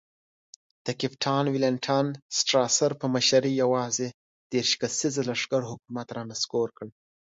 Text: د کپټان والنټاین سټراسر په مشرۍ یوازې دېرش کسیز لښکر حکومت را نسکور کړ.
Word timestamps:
د 0.85 0.87
کپټان 0.99 1.45
والنټاین 1.53 2.07
سټراسر 2.37 2.91
په 3.01 3.05
مشرۍ 3.13 3.53
یوازې 3.63 4.07
دېرش 4.53 4.71
کسیز 4.81 5.15
لښکر 5.29 5.61
حکومت 5.71 6.07
را 6.15 6.23
نسکور 6.31 6.69
کړ. 6.77 6.87